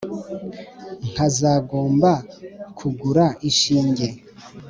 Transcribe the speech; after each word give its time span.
Nkazagomba 1.11 2.11
kugura 2.77 3.25
inshinge, 3.47 4.07